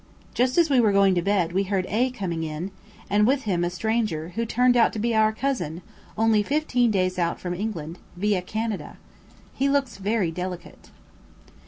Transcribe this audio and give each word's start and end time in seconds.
Just 0.33 0.57
as 0.57 0.67
we 0.67 0.79
were 0.79 0.91
going 0.91 1.13
to 1.13 1.21
bed 1.21 1.53
we 1.53 1.61
heard 1.61 1.85
A 1.87 2.09
coming 2.09 2.41
in, 2.41 2.71
and 3.07 3.27
with 3.27 3.43
him 3.43 3.63
a 3.63 3.69
stranger 3.69 4.29
who 4.29 4.47
turned 4.47 4.75
out 4.75 4.91
to 4.93 4.97
be 4.97 5.13
our 5.13 5.31
cousin, 5.31 5.83
only 6.17 6.41
fifteen 6.41 6.89
days 6.89 7.19
out 7.19 7.39
from 7.39 7.53
England, 7.53 7.99
via 8.15 8.41
Canada. 8.41 8.97
He 9.53 9.69
looks 9.69 9.97
very 9.97 10.31
delicate. 10.31 10.89